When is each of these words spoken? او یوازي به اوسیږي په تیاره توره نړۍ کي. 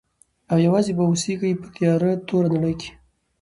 او 0.51 0.57
یوازي 0.65 0.91
به 0.97 1.03
اوسیږي 1.09 1.51
په 1.61 1.67
تیاره 1.75 2.11
توره 2.27 2.49
نړۍ 2.55 2.73
کي. 2.81 2.89